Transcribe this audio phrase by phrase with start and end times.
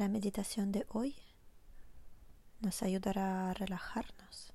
[0.00, 1.14] La meditación de hoy
[2.60, 4.54] nos ayudará a relajarnos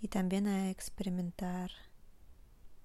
[0.00, 1.70] y también a experimentar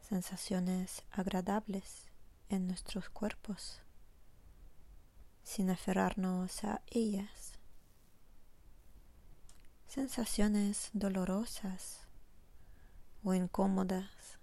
[0.02, 2.08] sensaciones agradables
[2.50, 3.80] en nuestros cuerpos
[5.42, 7.54] sin aferrarnos a ellas.
[9.88, 12.02] Sensaciones dolorosas
[13.24, 14.38] o incómodas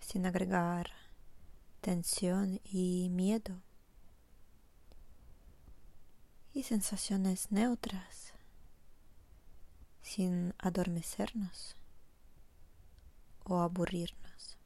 [0.00, 0.90] sin agregar
[1.82, 3.62] tensión y miedo
[6.54, 8.32] y sensaciones neutras
[10.02, 11.74] sin adormecernos
[13.42, 14.56] o aburrirnos.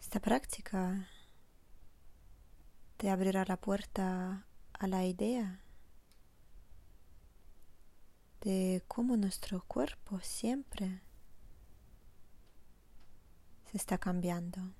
[0.00, 1.08] Esta práctica
[2.96, 5.60] te abrirá la puerta a la idea
[8.40, 11.00] de cómo nuestro cuerpo siempre
[13.70, 14.72] se está cambiando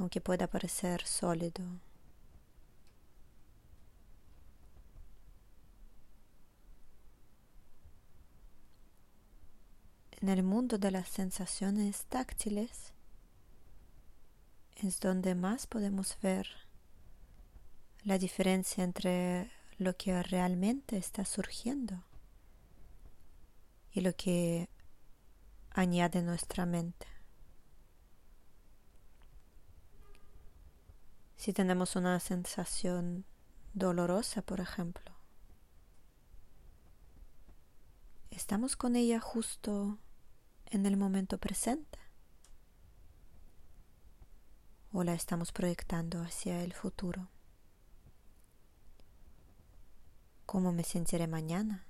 [0.00, 1.62] aunque pueda parecer sólido.
[10.12, 12.94] En el mundo de las sensaciones táctiles
[14.76, 16.46] es donde más podemos ver
[18.02, 22.02] la diferencia entre lo que realmente está surgiendo
[23.92, 24.70] y lo que
[25.70, 27.19] añade nuestra mente.
[31.40, 33.24] Si tenemos una sensación
[33.72, 35.10] dolorosa, por ejemplo,
[38.30, 39.96] estamos con ella justo
[40.66, 41.98] en el momento presente
[44.92, 47.30] o la estamos proyectando hacia el futuro.
[50.44, 51.86] ¿Cómo me sentiré mañana?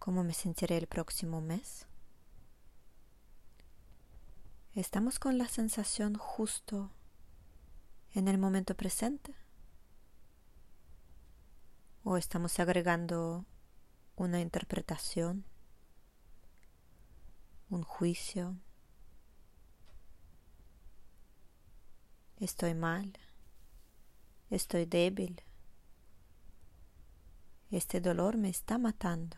[0.00, 1.86] ¿Cómo me sentiré el próximo mes?
[4.74, 6.90] Estamos con la sensación justo
[8.14, 9.34] en el momento presente?
[12.04, 13.46] ¿O estamos agregando
[14.16, 15.44] una interpretación,
[17.70, 18.56] un juicio?
[22.38, 23.12] Estoy mal,
[24.50, 25.42] estoy débil,
[27.70, 29.36] este dolor me está matando.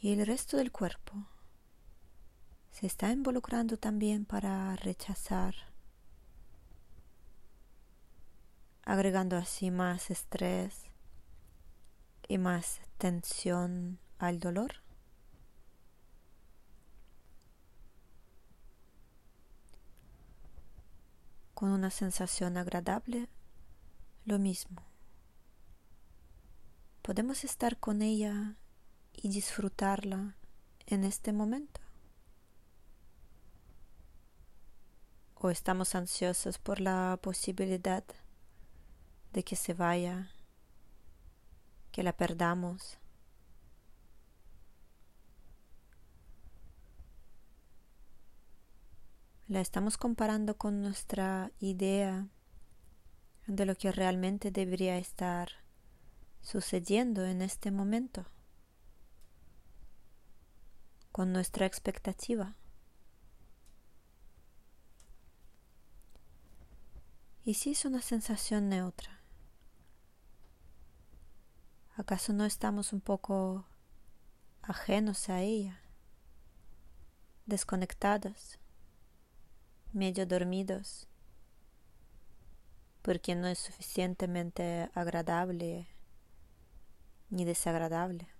[0.00, 1.33] Y el resto del cuerpo
[2.74, 5.54] se está involucrando también para rechazar,
[8.82, 10.82] agregando así más estrés
[12.26, 14.82] y más tensión al dolor.
[21.54, 23.28] Con una sensación agradable,
[24.24, 24.82] lo mismo.
[27.02, 28.56] Podemos estar con ella
[29.12, 30.34] y disfrutarla
[30.86, 31.83] en este momento.
[35.44, 38.02] O estamos ansiosos por la posibilidad
[39.34, 40.30] de que se vaya,
[41.92, 42.96] que la perdamos.
[49.46, 52.26] La estamos comparando con nuestra idea
[53.46, 55.50] de lo que realmente debería estar
[56.40, 58.24] sucediendo en este momento,
[61.12, 62.56] con nuestra expectativa.
[67.46, 69.20] ¿Y si es una sensación neutra?
[71.94, 73.66] ¿Acaso no estamos un poco
[74.62, 75.78] ajenos a ella,
[77.44, 78.58] desconectados,
[79.92, 81.06] medio dormidos,
[83.02, 85.86] porque no es suficientemente agradable
[87.28, 88.33] ni desagradable?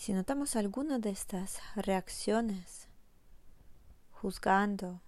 [0.00, 2.88] Si notamos alguna de estas reacciones,
[4.12, 5.02] juzgando,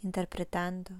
[0.00, 0.94] interpretando,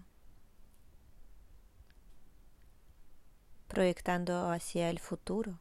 [3.69, 5.59] proyectando hacia el futuro,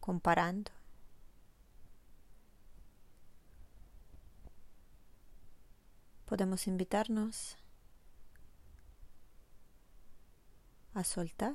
[0.00, 0.72] comparando,
[6.26, 7.56] podemos invitarnos
[10.94, 11.54] a soltar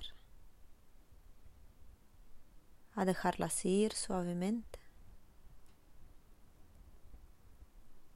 [2.96, 4.80] a dejarlas ir suavemente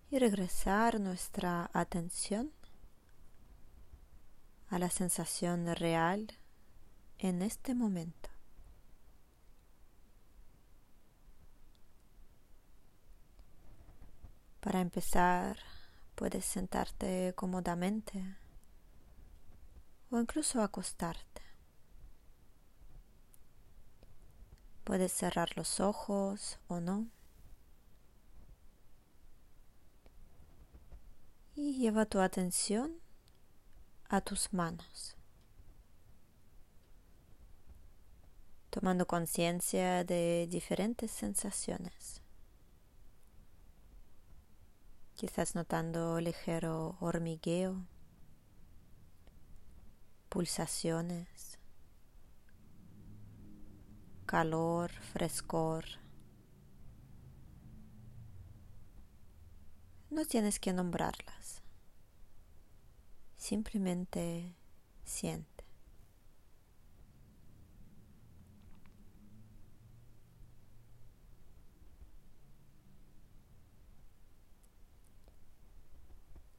[0.09, 2.51] y regresar nuestra atención
[4.69, 6.27] a la sensación real
[7.17, 8.29] en este momento.
[14.59, 15.57] Para empezar,
[16.17, 18.37] Puedes sentarte cómodamente
[20.09, 21.46] o incluso acostarte.
[24.87, 27.07] Puedes cerrar los ojos o no.
[31.55, 32.95] Y lleva tu atención
[34.07, 35.17] a tus manos.
[38.69, 42.21] tomando conciencia de diferentes sensaciones.
[45.15, 47.87] Quizás notando ligero hormigueo,
[50.29, 51.46] pulsaciones,
[54.27, 55.85] calor, frescor.
[60.11, 61.63] No tienes que nombrarlas,
[63.37, 64.53] simplemente
[65.03, 65.65] siente.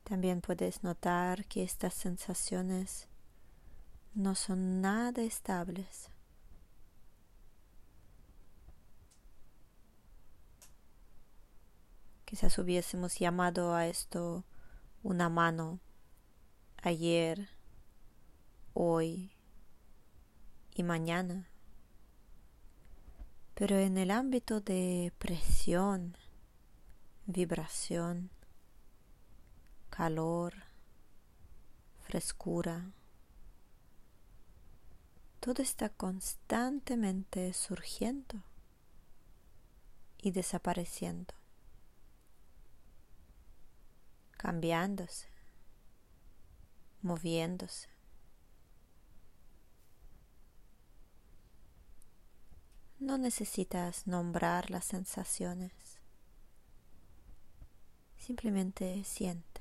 [0.04, 3.08] También puedes notar que estas sensaciones
[4.14, 6.10] no son nada estables.
[12.28, 14.44] Quizás hubiésemos llamado a esto
[15.02, 15.80] una mano
[16.76, 17.48] ayer,
[18.74, 19.32] hoy
[20.74, 21.48] y mañana.
[23.54, 26.18] Pero en el ámbito de presión,
[27.24, 28.28] vibración,
[29.88, 30.52] calor,
[32.02, 32.92] frescura.
[35.40, 38.42] Todo está constantemente surgiendo
[40.18, 41.37] y desapareciendo,
[44.38, 45.28] cambiándose,
[47.02, 47.88] moviéndose.
[52.98, 55.72] No necesitas nombrar las sensaciones,
[58.16, 59.60] simplemente siente.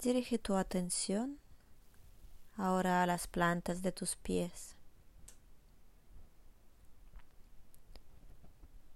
[0.00, 1.40] Dirige tu atención
[2.56, 4.77] ahora a las plantas de tus pies.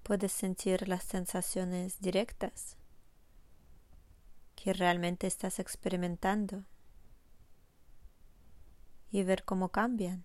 [0.02, 2.76] Puedes sentir las sensaciones directas
[4.56, 6.64] que realmente estás experimentando
[9.10, 10.25] y ver cómo cambian.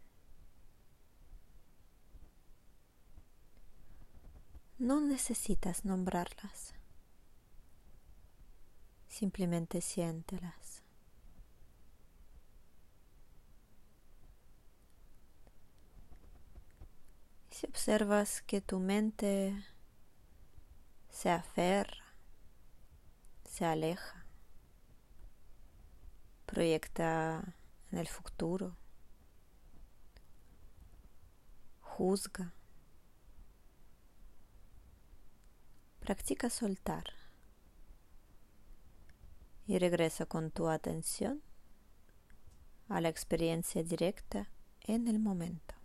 [4.79, 6.73] No necesitas nombrarlas.
[9.07, 10.76] Simplemente siéntelas.
[17.57, 19.65] Si observas que tu mente
[21.09, 22.13] se aferra,
[23.45, 24.27] se aleja,
[26.45, 27.55] proyecta
[27.91, 28.77] en el futuro,
[31.81, 32.53] juzga,
[35.99, 37.05] practica soltar
[39.65, 41.41] y regresa con tu atención
[42.87, 44.47] a la experiencia directa
[44.81, 45.76] en el momento.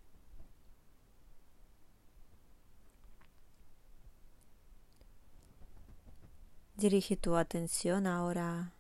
[6.82, 8.72] Dirige tu atención ahora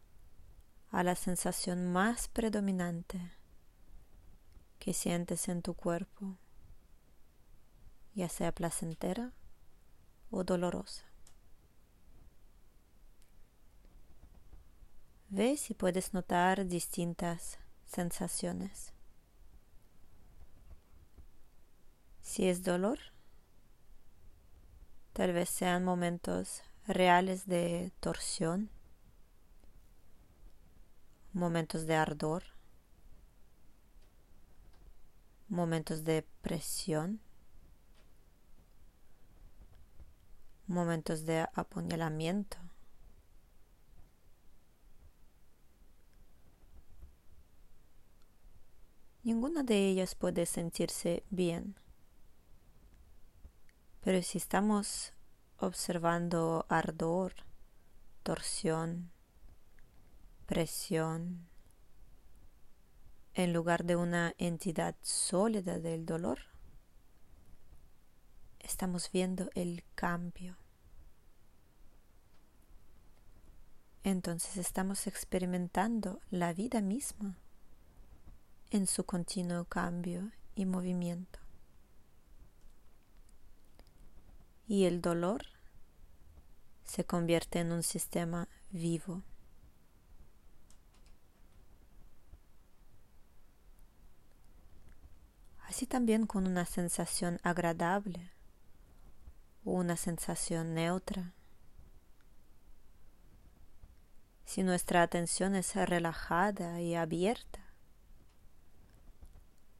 [0.90, 3.30] a la sensación más predominante
[4.80, 6.36] que sientes en tu cuerpo,
[8.16, 9.30] ya sea placentera
[10.32, 11.04] o dolorosa.
[15.28, 18.92] Ve si puedes notar distintas sensaciones.
[22.20, 22.98] Si es dolor,
[25.12, 28.70] tal vez sean momentos reales de torsión,
[31.32, 32.44] momentos de ardor,
[35.48, 37.20] momentos de presión,
[40.66, 42.58] momentos de apuñalamiento.
[49.22, 51.76] Ninguna de ellas puede sentirse bien.
[54.00, 55.12] Pero si estamos
[55.62, 57.34] observando ardor,
[58.22, 59.10] torsión,
[60.46, 61.48] presión,
[63.34, 66.40] en lugar de una entidad sólida del dolor,
[68.58, 70.56] estamos viendo el cambio.
[74.04, 77.38] Entonces estamos experimentando la vida misma
[78.70, 81.38] en su continuo cambio y movimiento.
[84.66, 85.51] Y el dolor
[86.92, 89.22] se convierte en un sistema vivo.
[95.60, 98.30] Así también con una sensación agradable
[99.64, 101.32] o una sensación neutra.
[104.44, 107.64] Si nuestra atención es relajada y abierta,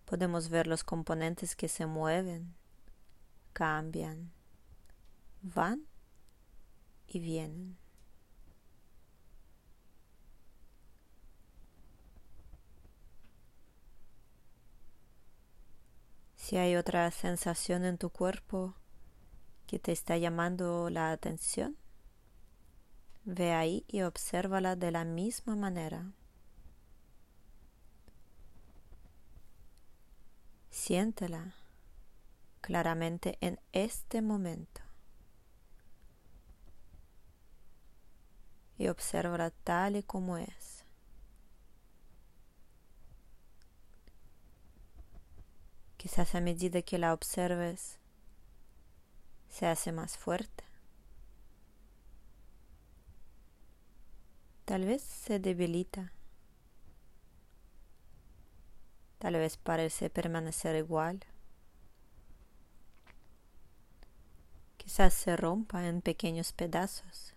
[0.07, 2.55] podemos ver los componentes que se mueven,
[3.53, 4.33] cambian,
[5.43, 5.92] van
[7.13, 7.77] y vienen.
[16.37, 18.75] Si hay otra sensación en tu cuerpo
[19.67, 21.77] que te está llamando la atención,
[23.25, 26.13] ve ahí y obsérvala de la misma manera.
[30.69, 31.55] Siéntela
[32.61, 34.82] claramente en este momento
[38.79, 40.85] y obsérvala tal y como es.
[45.97, 47.99] Quizás a medida que la observes,
[49.49, 50.65] se hace más fuerte.
[54.65, 56.13] Tal vez se debilita.
[59.19, 61.21] Tal vez parece permanecer igual.
[64.79, 67.35] Quizás se rompa en pequeños pedazos.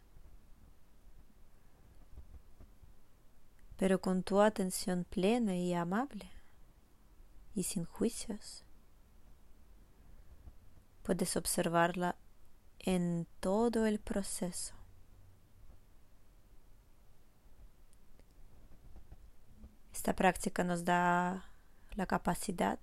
[3.78, 6.32] Pero con tu atención plena y amable
[7.56, 8.64] y sin juicios.
[11.04, 12.16] Puedes observarla
[12.80, 14.76] en todo el proceso.
[19.94, 21.50] Esta práctica nos da
[21.96, 22.80] la capacidad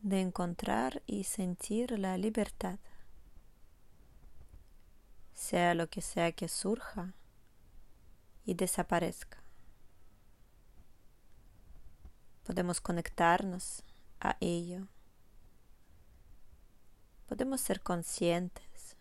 [0.00, 2.78] de encontrar y sentir la libertad,
[5.32, 7.14] sea lo que sea que surja
[8.44, 9.42] y desaparezca
[12.42, 13.82] podemos conectarnos
[14.20, 14.86] a ello.
[17.26, 18.96] Podemos ser conscientes.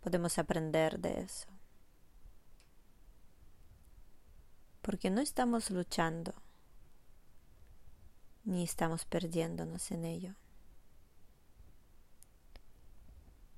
[0.00, 1.48] Podemos aprender de eso.
[4.82, 6.34] Porque no estamos luchando,
[8.44, 10.34] ni estamos perdiéndonos en ello.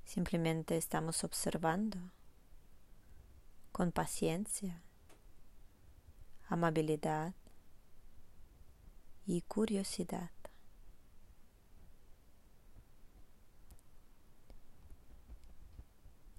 [0.04, 1.98] Simplemente estamos observando
[3.74, 4.80] con paciencia
[6.48, 7.34] amabilidad
[9.26, 10.30] y curiosidad.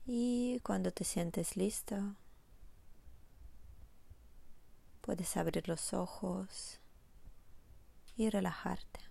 [0.06, 2.16] Y cuando te sientes listo,
[5.02, 6.80] puedes abrir los ojos
[8.16, 9.05] y relajarte.